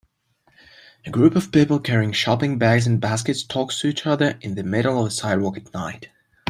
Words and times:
A 1.05 1.11
group 1.11 1.35
of 1.35 1.51
people 1.51 1.79
carrying 1.79 2.11
shopping 2.11 2.57
bags 2.57 2.87
and 2.87 2.99
baskets 2.99 3.43
talks 3.43 3.79
to 3.81 3.87
each 3.89 4.07
other 4.07 4.35
in 4.41 4.55
the 4.55 4.63
middle 4.63 4.99
of 4.99 5.05
a 5.05 5.11
sidewalk 5.11 5.57
at 5.57 5.71
night 5.75 6.09